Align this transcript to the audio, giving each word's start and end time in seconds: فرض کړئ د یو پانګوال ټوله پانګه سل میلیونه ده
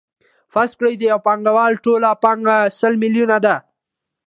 فرض 0.53 0.71
کړئ 0.79 0.93
د 0.97 1.03
یو 1.11 1.19
پانګوال 1.27 1.73
ټوله 1.83 2.09
پانګه 2.23 2.57
سل 2.79 2.93
میلیونه 3.03 3.37
ده 3.45 3.55